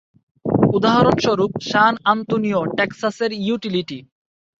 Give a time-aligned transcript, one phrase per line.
[0.73, 3.99] উদাহরণ স্বরূপ San Antonio, টেক্সাসের ইউটিলিটি।